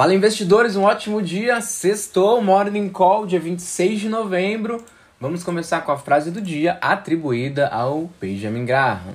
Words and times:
Fala 0.00 0.14
investidores, 0.14 0.76
um 0.76 0.84
ótimo 0.84 1.20
dia. 1.20 1.60
Sextou, 1.60 2.40
Morning 2.40 2.88
Call, 2.88 3.26
dia 3.26 3.38
26 3.38 4.00
de 4.00 4.08
novembro. 4.08 4.82
Vamos 5.20 5.44
começar 5.44 5.82
com 5.82 5.92
a 5.92 5.98
frase 5.98 6.30
do 6.30 6.40
dia 6.40 6.78
atribuída 6.80 7.68
ao 7.68 8.08
Benjamin 8.18 8.64
Graham. 8.64 9.12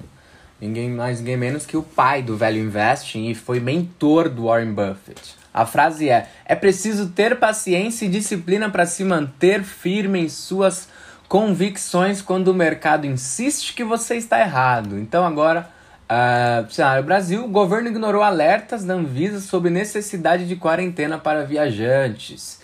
Ninguém 0.61 0.91
mais, 0.91 1.17
ninguém 1.17 1.37
menos 1.37 1.65
que 1.65 1.75
o 1.75 1.81
pai 1.81 2.21
do 2.21 2.37
velho 2.37 2.61
investing 2.61 3.29
e 3.29 3.33
foi 3.33 3.59
mentor 3.59 4.29
do 4.29 4.43
Warren 4.45 4.73
Buffett. 4.73 5.33
A 5.51 5.65
frase 5.65 6.07
é: 6.07 6.29
É 6.45 6.53
preciso 6.53 7.09
ter 7.09 7.39
paciência 7.39 8.05
e 8.05 8.09
disciplina 8.09 8.69
para 8.69 8.85
se 8.85 9.03
manter 9.03 9.63
firme 9.63 10.19
em 10.19 10.29
suas 10.29 10.87
convicções 11.27 12.21
quando 12.21 12.49
o 12.49 12.53
mercado 12.53 13.07
insiste 13.07 13.73
que 13.73 13.83
você 13.83 14.17
está 14.17 14.39
errado. 14.39 14.99
Então 14.99 15.25
agora 15.25 15.67
Uh, 16.05 16.71
cenário 16.71 17.03
Brasil, 17.03 17.43
o 17.43 17.47
governo 17.47 17.89
ignorou 17.89 18.21
alertas 18.21 18.85
da 18.85 18.93
Anvisa 18.93 19.39
sobre 19.39 19.71
necessidade 19.71 20.47
de 20.47 20.55
quarentena 20.55 21.17
para 21.17 21.43
viajantes. 21.43 22.59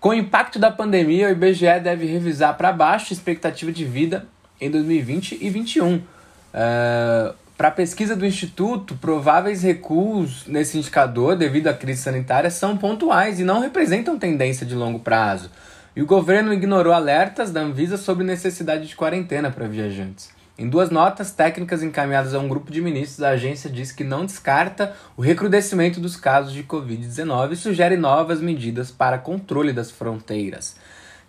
Com 0.00 0.08
o 0.08 0.14
impacto 0.14 0.58
da 0.58 0.70
pandemia, 0.70 1.28
o 1.28 1.30
IBGE 1.30 1.78
deve 1.80 2.06
revisar 2.06 2.56
para 2.56 2.72
baixo 2.72 3.12
a 3.12 3.14
expectativa 3.14 3.70
de 3.70 3.84
vida 3.84 4.26
em 4.60 4.68
2020 4.68 5.36
e 5.36 5.50
2021. 5.50 5.94
Uh, 5.96 7.34
para 7.56 7.68
a 7.68 7.70
pesquisa 7.70 8.16
do 8.16 8.26
Instituto, 8.26 8.96
prováveis 8.96 9.62
recuos 9.62 10.44
nesse 10.48 10.76
indicador 10.76 11.36
devido 11.36 11.68
à 11.68 11.72
crise 11.72 12.02
sanitária 12.02 12.50
são 12.50 12.76
pontuais 12.76 13.38
e 13.38 13.44
não 13.44 13.60
representam 13.60 14.18
tendência 14.18 14.66
de 14.66 14.74
longo 14.74 14.98
prazo. 14.98 15.48
E 15.94 16.02
o 16.02 16.06
governo 16.06 16.52
ignorou 16.52 16.92
alertas 16.92 17.52
da 17.52 17.60
Anvisa 17.60 17.96
sobre 17.96 18.24
necessidade 18.24 18.88
de 18.88 18.96
quarentena 18.96 19.52
para 19.52 19.68
viajantes. 19.68 20.41
Em 20.58 20.68
duas 20.68 20.90
notas 20.90 21.32
técnicas 21.32 21.82
encaminhadas 21.82 22.34
a 22.34 22.38
um 22.38 22.46
grupo 22.46 22.70
de 22.70 22.80
ministros, 22.82 23.22
a 23.22 23.30
agência 23.30 23.70
diz 23.70 23.90
que 23.90 24.04
não 24.04 24.26
descarta 24.26 24.94
o 25.16 25.22
recrudescimento 25.22 25.98
dos 25.98 26.14
casos 26.14 26.52
de 26.52 26.62
Covid-19 26.62 27.52
e 27.52 27.56
sugere 27.56 27.96
novas 27.96 28.40
medidas 28.40 28.90
para 28.90 29.18
controle 29.18 29.72
das 29.72 29.90
fronteiras. 29.90 30.76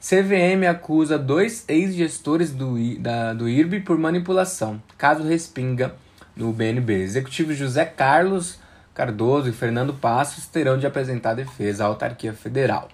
CVM 0.01 0.67
acusa 0.69 1.17
dois 1.17 1.63
ex-gestores 1.69 2.51
do, 2.51 2.75
da, 2.99 3.33
do 3.33 3.47
IRB 3.47 3.79
por 3.79 3.97
manipulação. 3.97 4.81
Caso 4.97 5.23
respinga 5.23 5.95
no 6.35 6.51
BNB. 6.51 7.03
Executivos 7.03 7.55
José 7.55 7.85
Carlos 7.85 8.59
Cardoso 8.93 9.49
e 9.49 9.53
Fernando 9.53 9.93
Passos 9.93 10.45
terão 10.45 10.77
de 10.77 10.85
apresentar 10.85 11.33
defesa 11.33 11.85
à 11.85 11.87
autarquia 11.87 12.33
federal. 12.33 12.89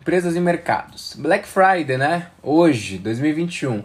Empresas 0.00 0.34
e 0.34 0.40
mercados. 0.40 1.14
Black 1.18 1.46
Friday, 1.46 1.98
né? 1.98 2.28
Hoje, 2.42 2.98
2021. 2.98 3.84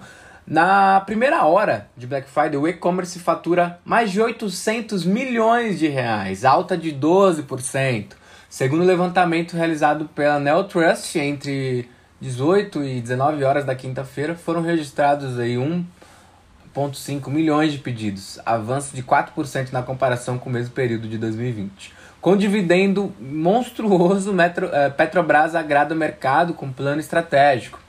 Na 0.51 0.99
primeira 0.99 1.45
hora 1.45 1.87
de 1.95 2.05
Black 2.05 2.29
Friday, 2.29 2.57
o 2.57 2.67
e-commerce 2.67 3.17
fatura 3.19 3.79
mais 3.85 4.11
de 4.11 4.19
800 4.19 5.05
milhões 5.05 5.79
de 5.79 5.87
reais, 5.87 6.43
alta 6.43 6.77
de 6.77 6.91
12%. 6.91 8.07
Segundo 8.49 8.81
o 8.81 8.85
levantamento 8.85 9.55
realizado 9.55 10.09
pela 10.13 10.41
Neotrust, 10.41 11.15
entre 11.15 11.89
18 12.19 12.83
e 12.83 12.99
19 12.99 13.45
horas 13.45 13.63
da 13.63 13.73
quinta-feira, 13.73 14.35
foram 14.35 14.61
registrados 14.61 15.39
aí 15.39 15.55
1,5 15.55 17.29
milhões 17.29 17.71
de 17.71 17.77
pedidos, 17.77 18.37
avanço 18.45 18.93
de 18.93 19.03
4% 19.03 19.71
na 19.71 19.81
comparação 19.81 20.37
com 20.37 20.49
o 20.49 20.53
mesmo 20.53 20.73
período 20.73 21.07
de 21.07 21.17
2020. 21.17 21.93
Com 22.19 22.35
dividendo 22.35 23.13
monstruoso, 23.21 24.35
eh, 24.37 24.89
Petrobras 24.89 25.55
agrada 25.55 25.95
o 25.95 25.97
mercado 25.97 26.53
com 26.53 26.69
plano 26.73 26.99
estratégico. 26.99 27.79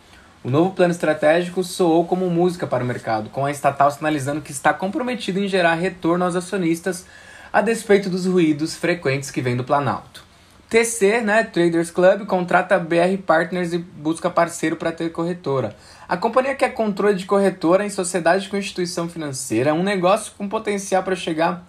O 0.45 0.51
novo 0.51 0.73
plano 0.73 0.91
estratégico 0.91 1.63
soou 1.63 2.05
como 2.05 2.29
música 2.29 2.67
para 2.67 2.83
o 2.83 2.87
mercado, 2.87 3.31
com 3.31 3.47
a 3.47 3.51
estatal 3.53 3.89
sinalizando 3.93 4.41
que 4.41 4.51
está 4.51 4.75
comprometida 4.75 5.39
em 5.39 5.47
gerar 5.47 5.75
retorno 5.75 6.25
aos 6.25 6.35
acionistas, 6.35 7.07
a 7.53 7.61
despeito 7.61 8.11
dos 8.11 8.27
ruídos 8.27 8.75
frequentes 8.75 9.31
que 9.31 9.41
vêm 9.41 9.57
do 9.57 9.63
Planalto. 9.63 10.25
TC, 10.69 11.21
né, 11.21 11.45
Traders 11.45 11.93
Club, 11.93 12.27
contrata 12.27 12.77
BR 12.77 13.19
Partners 13.25 13.73
e 13.73 13.79
busca 13.79 14.29
parceiro 14.29 14.75
para 14.75 14.91
ter 14.91 15.13
corretora. 15.13 15.77
A 16.09 16.17
companhia 16.17 16.57
quer 16.57 16.71
controle 16.71 17.15
de 17.15 17.27
corretora 17.27 17.87
em 17.87 17.91
sociedade 17.91 18.49
com 18.49 18.57
instituição 18.57 19.09
financeira, 19.09 19.75
um 19.75 19.83
negócio 19.85 20.33
com 20.37 20.49
potencial 20.49 21.05
para 21.05 21.15
chegar 21.15 21.65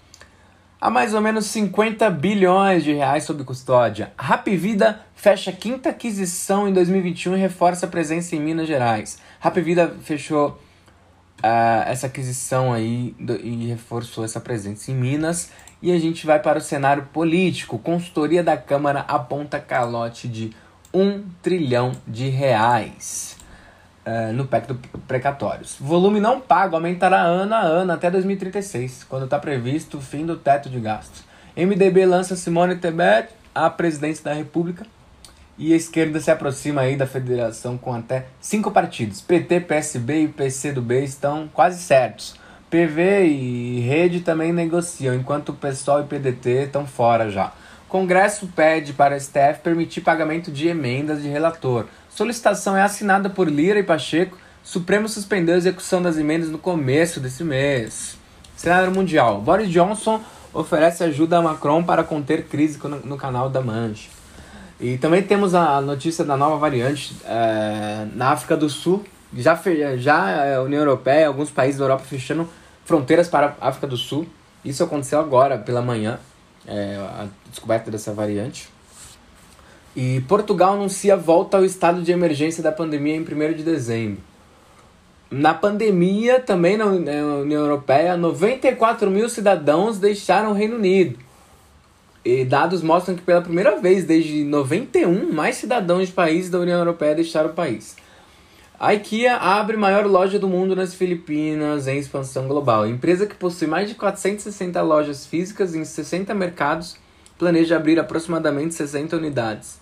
a 0.84 0.90
mais 0.90 1.14
ou 1.14 1.22
menos 1.22 1.46
50 1.46 2.10
bilhões 2.10 2.84
de 2.84 2.92
reais 2.92 3.24
sob 3.24 3.42
custódia. 3.46 4.12
Rap 4.20 4.54
Vida 4.58 5.00
fecha 5.16 5.50
a 5.50 5.54
quinta 5.54 5.88
aquisição 5.88 6.68
em 6.68 6.74
2021 6.74 7.38
e 7.38 7.40
reforça 7.40 7.86
a 7.86 7.90
presença 7.90 8.36
em 8.36 8.42
Minas 8.42 8.68
Gerais. 8.68 9.18
Rap 9.40 9.62
Vida 9.62 9.96
fechou 10.02 10.50
uh, 10.50 11.88
essa 11.88 12.08
aquisição 12.08 12.74
aí 12.74 13.16
do, 13.18 13.40
e 13.40 13.68
reforçou 13.68 14.26
essa 14.26 14.42
presença 14.42 14.92
em 14.92 14.96
Minas. 14.96 15.52
E 15.82 15.90
a 15.90 15.98
gente 15.98 16.26
vai 16.26 16.42
para 16.42 16.60
o 16.60 16.62
cenário 16.62 17.08
político. 17.14 17.80
Consultoria 17.80 18.44
da 18.44 18.58
Câmara 18.58 19.06
aponta 19.08 19.62
calote 19.62 20.28
de 20.28 20.52
1 20.94 21.24
trilhão 21.42 21.94
de 22.06 22.28
reais. 22.28 23.38
Uh, 24.06 24.34
no 24.34 24.46
PEC 24.46 24.68
do 24.68 24.76
precatórios. 25.08 25.78
Volume 25.80 26.20
não 26.20 26.42
pago 26.42 26.76
aumentará 26.76 27.22
ano 27.22 27.56
a 27.56 27.62
ano 27.62 27.94
até 27.94 28.12
2036, 28.12 29.06
quando 29.06 29.24
está 29.24 29.40
previsto 29.40 29.98
o 29.98 30.02
fim 30.02 30.26
do 30.26 30.36
teto 30.36 30.70
de 30.70 30.78
gastos. 30.78 31.24
MDB 31.56 32.06
lança 32.06 32.36
Simone 32.36 32.76
Tebet 32.76 33.30
à 33.56 33.70
presidência 33.70 34.26
da 34.26 34.34
República 34.34 34.86
e 35.58 35.72
a 35.72 35.76
esquerda 35.76 36.20
se 36.20 36.32
aproxima 36.32 36.82
aí 36.82 36.96
da 36.96 37.06
federação 37.06 37.78
com 37.78 37.94
até 37.94 38.26
cinco 38.42 38.72
partidos. 38.72 39.22
PT, 39.22 39.62
PSB 39.62 40.24
e 40.24 40.28
PCdoB 40.28 41.04
estão 41.04 41.48
quase 41.54 41.82
certos. 41.82 42.36
PV 42.70 43.28
e 43.28 43.80
Rede 43.82 44.22
também 44.22 44.52
negociam, 44.52 45.14
enquanto 45.14 45.50
o 45.50 45.54
PSOL 45.54 46.02
e 46.02 46.06
PDT 46.06 46.50
estão 46.64 46.88
fora 46.88 47.30
já. 47.30 47.54
Congresso 47.94 48.48
pede 48.56 48.92
para 48.92 49.20
STF 49.20 49.60
permitir 49.62 50.02
pagamento 50.02 50.50
de 50.50 50.68
emendas 50.68 51.22
de 51.22 51.28
relator. 51.30 51.86
Solicitação 52.10 52.76
é 52.76 52.82
assinada 52.82 53.30
por 53.30 53.48
Lira 53.48 53.78
e 53.78 53.84
Pacheco. 53.84 54.36
Supremo 54.64 55.08
suspendeu 55.08 55.54
a 55.54 55.60
execução 55.60 56.02
das 56.02 56.18
emendas 56.18 56.50
no 56.50 56.58
começo 56.58 57.20
desse 57.20 57.44
mês. 57.44 58.18
Cenário 58.56 58.92
Mundial. 58.92 59.40
Boris 59.42 59.70
Johnson 59.70 60.20
oferece 60.52 61.04
ajuda 61.04 61.38
a 61.38 61.42
Macron 61.44 61.84
para 61.84 62.04
conter 62.04 62.46
crise 62.46 62.80
no, 63.06 63.16
canal 63.16 63.48
da 63.48 63.62
Mancha. 63.62 64.10
E 64.82 64.98
também 64.98 65.22
temos 65.22 65.54
a 65.54 65.80
notícia 65.80 66.26
da 66.26 66.36
nova 66.36 66.58
variante 66.58 67.16
é, 67.24 68.08
na 68.16 68.32
África 68.32 68.58
do 68.58 68.72
Sul. 68.72 69.06
Já, 69.32 69.56
já 69.98 70.56
a 70.56 70.64
União 70.64 70.80
Europeia, 70.80 71.28
alguns 71.28 71.52
países 71.52 71.78
da 71.78 71.86
Europa 71.86 72.06
fechando 72.06 72.50
fronteiras 72.86 73.30
para 73.30 73.56
a 73.62 73.68
África 73.68 73.86
do 73.86 73.98
Sul. 73.98 74.26
Isso 74.66 74.84
aconteceu 74.84 75.20
agora, 75.20 75.60
pela 75.60 75.84
manhã 75.84 76.18
é, 76.68 76.96
a 76.98 77.28
descoberta 77.50 77.92
dessa 77.92 78.14
variante. 78.14 78.70
E 79.96 80.22
Portugal 80.22 80.74
anuncia 80.74 81.16
volta 81.16 81.58
ao 81.58 81.66
estado 81.66 82.02
de 82.02 82.12
emergência 82.12 82.64
da 82.64 82.72
pandemia 82.72 83.16
em 83.16 83.22
1 83.22 83.54
de 83.54 83.64
dezembro. 83.64 84.22
Na 85.30 85.54
pandemia, 85.54 86.40
também 86.40 86.78
na 86.78 86.86
União 86.86 87.62
Europeia, 87.62 88.16
94 88.16 89.10
mil 89.10 89.28
cidadãos 89.30 89.98
deixaram 89.98 90.52
o 90.52 90.54
Reino 90.54 90.76
Unido. 90.76 91.18
E 92.24 92.46
dados 92.46 92.82
mostram 92.82 93.16
que 93.16 93.22
pela 93.22 93.42
primeira 93.42 93.80
vez 93.80 94.06
desde 94.06 94.44
91, 94.44 95.34
mais 95.34 95.58
cidadãos 95.58 96.08
de 96.08 96.14
países 96.14 96.50
da 96.50 96.60
União 96.60 96.80
Europeia 96.80 97.16
deixaram 97.16 97.50
o 97.50 97.54
país. 97.54 97.96
A 98.84 98.94
IKEA 98.96 99.38
abre 99.38 99.78
maior 99.78 100.06
loja 100.06 100.38
do 100.38 100.46
mundo 100.46 100.76
nas 100.76 100.94
Filipinas 100.94 101.88
em 101.88 101.98
expansão 101.98 102.50
global. 102.50 102.84
A 102.84 102.90
empresa 102.90 103.26
que 103.26 103.34
possui 103.34 103.66
mais 103.66 103.88
de 103.88 103.96
460 103.96 104.82
lojas 104.82 105.26
físicas 105.26 105.74
em 105.74 105.86
60 105.86 106.34
mercados 106.34 106.98
planeja 107.40 107.78
abrir 107.78 107.98
aproximadamente 107.98 108.74
60 108.74 109.16
unidades. 109.16 109.80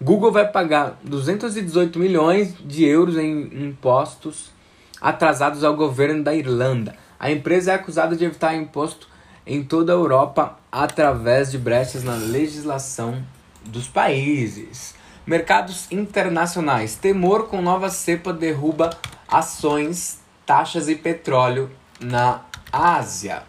Google 0.00 0.30
vai 0.30 0.46
pagar 0.46 0.96
218 1.02 1.98
milhões 1.98 2.54
de 2.64 2.84
euros 2.84 3.16
em 3.16 3.66
impostos 3.66 4.52
atrasados 5.00 5.64
ao 5.64 5.74
governo 5.74 6.22
da 6.22 6.32
Irlanda. 6.32 6.94
A 7.18 7.32
empresa 7.32 7.72
é 7.72 7.74
acusada 7.74 8.14
de 8.14 8.24
evitar 8.24 8.54
imposto 8.54 9.08
em 9.44 9.64
toda 9.64 9.92
a 9.92 9.96
Europa 9.96 10.56
através 10.70 11.50
de 11.50 11.58
brechas 11.58 12.04
na 12.04 12.14
legislação 12.14 13.24
dos 13.64 13.88
países. 13.88 14.95
Mercados 15.26 15.90
internacionais. 15.90 16.94
Temor 16.94 17.48
com 17.48 17.60
nova 17.60 17.90
cepa 17.90 18.32
derruba 18.32 18.90
ações, 19.26 20.20
taxas 20.46 20.88
e 20.88 20.94
petróleo 20.94 21.68
na 21.98 22.42
Ásia. 22.72 23.42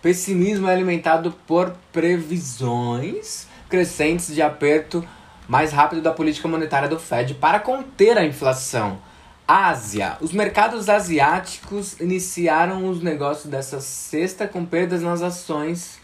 Pessimismo 0.00 0.66
é 0.66 0.72
alimentado 0.72 1.32
por 1.46 1.74
previsões 1.92 3.46
crescentes 3.68 4.34
de 4.34 4.40
aperto 4.40 5.06
mais 5.46 5.72
rápido 5.72 6.00
da 6.00 6.10
política 6.10 6.48
monetária 6.48 6.88
do 6.88 6.98
Fed 6.98 7.34
para 7.34 7.60
conter 7.60 8.16
a 8.16 8.24
inflação. 8.24 8.98
Ásia. 9.46 10.16
Os 10.22 10.32
mercados 10.32 10.88
asiáticos 10.88 12.00
iniciaram 12.00 12.88
os 12.88 13.02
negócios 13.02 13.50
dessa 13.50 13.78
sexta 13.80 14.48
com 14.48 14.64
perdas 14.64 15.02
nas 15.02 15.20
ações 15.20 15.99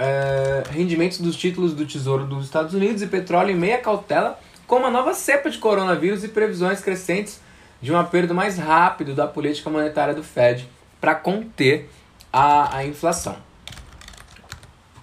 é, 0.00 0.62
rendimentos 0.70 1.20
dos 1.20 1.36
títulos 1.36 1.74
do 1.74 1.84
Tesouro 1.84 2.24
dos 2.24 2.46
Estados 2.46 2.72
Unidos 2.72 3.02
e 3.02 3.06
petróleo 3.06 3.50
em 3.50 3.56
meia 3.56 3.76
cautela 3.76 4.40
com 4.66 4.76
uma 4.76 4.90
nova 4.90 5.12
cepa 5.12 5.50
de 5.50 5.58
coronavírus 5.58 6.24
e 6.24 6.28
previsões 6.28 6.80
crescentes 6.80 7.38
de 7.82 7.92
um 7.92 7.98
aperto 7.98 8.32
mais 8.32 8.56
rápido 8.56 9.14
da 9.14 9.26
política 9.26 9.68
monetária 9.68 10.14
do 10.14 10.22
Fed 10.22 10.66
para 10.98 11.14
conter 11.14 11.90
a, 12.32 12.78
a 12.78 12.86
inflação. 12.86 13.36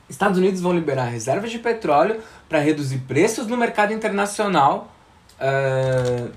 Estados 0.10 0.40
Unidos 0.40 0.62
vão 0.62 0.74
liberar 0.74 1.06
reservas 1.06 1.52
de 1.52 1.60
petróleo 1.60 2.20
para 2.50 2.60
reduzir 2.60 3.00
preços 3.00 3.46
no 3.46 3.56
mercado 3.56 3.94
internacional. 3.94 4.92
Uh, 5.40 6.32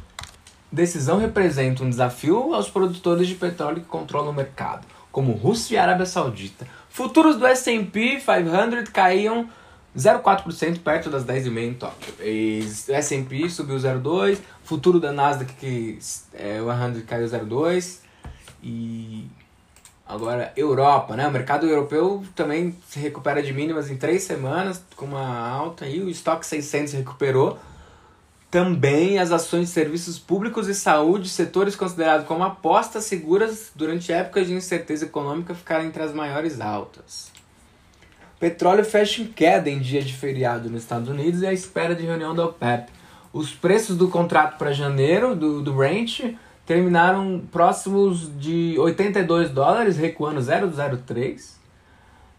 decisão 0.70 1.18
representa 1.18 1.82
um 1.82 1.88
desafio 1.88 2.52
aos 2.52 2.68
produtores 2.68 3.26
de 3.26 3.36
petróleo 3.36 3.80
que 3.80 3.86
controlam 3.86 4.30
o 4.30 4.34
mercado, 4.34 4.86
como 5.10 5.32
Rússia 5.32 5.76
e 5.76 5.78
Arábia 5.78 6.04
Saudita. 6.04 6.66
Futuros 6.90 7.36
do 7.36 7.46
S&P 7.46 8.20
500 8.20 8.90
caíam 8.90 9.48
0,4% 9.96 10.80
perto 10.80 11.08
das 11.08 11.24
10,5 11.24 11.58
em 11.58 11.74
Tóquio. 11.74 12.14
o 12.20 12.92
S&P 12.92 13.48
subiu 13.48 13.76
0,2%, 13.76 14.38
futuro 14.64 15.00
da 15.00 15.12
Nasdaq 15.12 15.52
que 15.54 15.98
é, 16.34 16.60
o 16.60 16.66
100 16.94 17.02
caiu 17.02 17.26
0,2% 17.26 17.98
e 18.62 19.26
agora 20.06 20.52
Europa, 20.56 21.16
né? 21.16 21.26
O 21.26 21.30
mercado 21.30 21.66
europeu 21.66 22.24
também 22.34 22.76
se 22.88 22.98
recupera 22.98 23.42
de 23.42 23.52
mínimas 23.52 23.90
em 23.90 23.96
3 23.96 24.22
semanas 24.22 24.82
com 24.96 25.06
uma 25.06 25.48
alta 25.48 25.86
e 25.86 26.00
o 26.00 26.08
estoque 26.08 26.44
600 26.44 26.94
recuperou. 26.94 27.58
Também 28.50 29.18
as 29.18 29.30
ações 29.30 29.68
de 29.68 29.74
serviços 29.74 30.18
públicos 30.18 30.66
e 30.66 30.74
saúde, 30.74 31.28
setores 31.28 31.76
considerados 31.76 32.26
como 32.26 32.42
apostas 32.42 33.04
seguras 33.04 33.70
durante 33.76 34.12
épocas 34.12 34.48
de 34.48 34.54
incerteza 34.54 35.04
econômica, 35.04 35.54
ficaram 35.54 35.84
entre 35.84 36.02
as 36.02 36.12
maiores 36.12 36.60
altas. 36.60 37.30
Petróleo 38.40 38.84
fecha 38.84 39.22
em 39.22 39.26
queda 39.26 39.70
em 39.70 39.78
dia 39.78 40.02
de 40.02 40.14
feriado 40.14 40.68
nos 40.68 40.82
Estados 40.82 41.08
Unidos 41.08 41.42
e 41.42 41.46
à 41.46 41.52
espera 41.52 41.94
de 41.94 42.04
reunião 42.04 42.34
da 42.34 42.46
OPEP. 42.46 42.90
Os 43.32 43.52
preços 43.52 43.96
do 43.96 44.08
contrato 44.08 44.58
para 44.58 44.72
janeiro 44.72 45.36
do, 45.36 45.62
do 45.62 45.76
Ranch 45.76 46.36
terminaram 46.66 47.42
próximos 47.52 48.36
de 48.40 48.76
82 48.78 49.50
dólares, 49.50 49.96
recuando 49.96 50.40
0,03. 50.40 51.52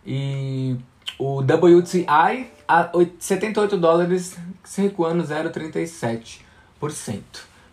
E 0.06 0.76
o 1.18 1.40
WTI 1.40 2.48
a 2.68 2.92
78 3.20 3.78
dólares, 3.78 4.38
recuando 4.78 5.24
0,37%. 5.24 6.42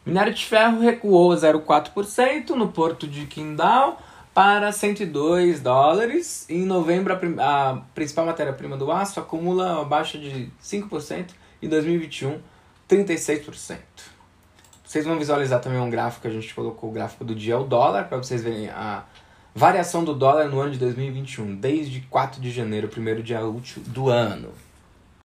Minério 0.05 0.32
de 0.32 0.44
ferro 0.44 0.81
recuou 0.81 1.31
0,4% 1.32 2.50
no 2.50 2.69
porto 2.69 3.06
de 3.06 3.26
Qingdao 3.26 4.00
para 4.32 4.73
102 4.73 5.61
dólares. 5.61 6.46
Em 6.49 6.64
novembro, 6.64 7.12
a, 7.12 7.70
a 7.70 7.76
principal 7.94 8.25
matéria-prima 8.25 8.76
do 8.76 8.90
aço 8.90 9.20
acumula 9.20 9.75
uma 9.75 9.84
baixa 9.84 10.17
de 10.17 10.50
5%, 10.62 11.31
em 11.61 11.69
2021, 11.69 12.41
36%. 12.88 13.79
Vocês 14.84 15.05
vão 15.05 15.19
visualizar 15.19 15.61
também 15.61 15.79
um 15.79 15.91
gráfico, 15.91 16.26
a 16.26 16.31
gente 16.31 16.55
colocou 16.55 16.88
o 16.88 16.93
gráfico 16.93 17.25
do 17.25 17.34
dia, 17.34 17.58
o 17.58 17.64
dólar, 17.64 18.08
para 18.08 18.17
vocês 18.17 18.43
verem 18.43 18.70
a 18.70 19.05
variação 19.58 20.05
do 20.05 20.14
dólar 20.14 20.49
no 20.49 20.60
ano 20.60 20.70
de 20.70 20.78
2021, 20.78 21.56
desde 21.56 22.00
4 22.02 22.40
de 22.40 22.49
janeiro, 22.49 22.87
primeiro 22.87 23.25
dia 23.25 23.44
útil 23.44 23.82
do 23.88 24.08
ano. 24.08 24.50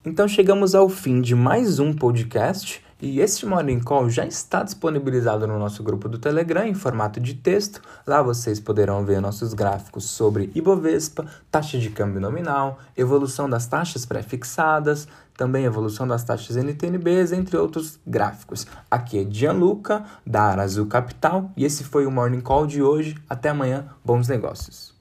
Então 0.06 0.28
chegamos 0.28 0.72
ao 0.72 0.88
fim 0.88 1.20
de 1.20 1.34
mais 1.34 1.80
um 1.80 1.92
podcast. 1.92 2.80
E 3.02 3.18
esse 3.20 3.46
Morning 3.46 3.80
Call 3.80 4.10
já 4.10 4.26
está 4.26 4.62
disponibilizado 4.62 5.46
no 5.46 5.58
nosso 5.58 5.82
grupo 5.82 6.06
do 6.06 6.18
Telegram 6.18 6.66
em 6.66 6.74
formato 6.74 7.18
de 7.18 7.32
texto. 7.32 7.80
Lá 8.06 8.22
vocês 8.22 8.60
poderão 8.60 9.06
ver 9.06 9.22
nossos 9.22 9.54
gráficos 9.54 10.04
sobre 10.04 10.50
Ibovespa, 10.54 11.24
taxa 11.50 11.78
de 11.78 11.88
câmbio 11.88 12.20
nominal, 12.20 12.78
evolução 12.94 13.48
das 13.48 13.66
taxas 13.66 14.04
pré-fixadas, 14.04 15.08
também 15.34 15.64
evolução 15.64 16.06
das 16.06 16.22
taxas 16.22 16.56
NTNBs, 16.56 17.32
entre 17.32 17.56
outros 17.56 17.98
gráficos. 18.06 18.66
Aqui 18.90 19.18
é 19.18 19.30
Gianluca, 19.30 20.04
da 20.26 20.42
Arazul 20.42 20.84
Capital, 20.84 21.50
e 21.56 21.64
esse 21.64 21.82
foi 21.82 22.04
o 22.04 22.10
Morning 22.10 22.42
Call 22.42 22.66
de 22.66 22.82
hoje. 22.82 23.16
Até 23.30 23.48
amanhã, 23.48 23.86
bons 24.04 24.28
negócios. 24.28 24.88